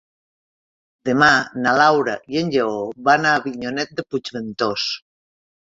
[1.09, 1.27] Demà
[1.65, 4.91] na Laura i en Lleó van a Avinyonet de Puigventós.